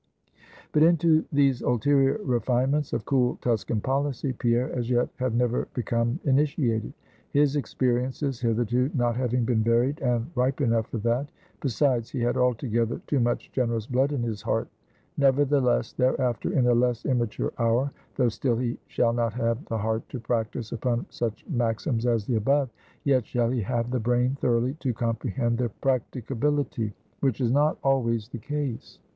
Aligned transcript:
But 0.71 0.81
into 0.81 1.25
these 1.31 1.61
ulterior 1.61 2.19
refinements 2.23 2.91
of 2.91 3.05
cool 3.05 3.37
Tuscan 3.39 3.81
policy, 3.81 4.33
Pierre 4.33 4.73
as 4.75 4.89
yet 4.89 5.09
had 5.17 5.35
never 5.35 5.67
become 5.75 6.19
initiated; 6.23 6.93
his 7.29 7.55
experiences 7.55 8.41
hitherto 8.41 8.89
not 8.95 9.15
having 9.15 9.45
been 9.45 9.61
varied 9.61 9.99
and 9.99 10.31
ripe 10.33 10.59
enough 10.59 10.87
for 10.87 10.97
that; 10.97 11.29
besides, 11.61 12.09
he 12.09 12.19
had 12.19 12.35
altogether 12.35 12.99
too 13.05 13.19
much 13.19 13.51
generous 13.51 13.85
blood 13.85 14.11
in 14.11 14.23
his 14.23 14.41
heart. 14.41 14.67
Nevertheless, 15.17 15.93
thereafter, 15.93 16.51
in 16.51 16.65
a 16.65 16.73
less 16.73 17.05
immature 17.05 17.53
hour, 17.59 17.91
though 18.15 18.29
still 18.29 18.57
he 18.57 18.79
shall 18.87 19.13
not 19.13 19.33
have 19.35 19.63
the 19.65 19.77
heart 19.77 20.09
to 20.09 20.19
practice 20.19 20.71
upon 20.71 21.05
such 21.11 21.45
maxims 21.47 22.07
as 22.07 22.25
the 22.25 22.37
above, 22.37 22.71
yet 23.03 23.23
shall 23.27 23.51
he 23.51 23.61
have 23.61 23.91
the 23.91 23.99
brain 23.99 24.35
thoroughly 24.41 24.73
to 24.79 24.95
comprehend 24.95 25.59
their 25.59 25.69
practicability; 25.69 26.91
which 27.19 27.39
is 27.39 27.51
not 27.51 27.77
always 27.83 28.29
the 28.29 28.39
case. 28.39 28.97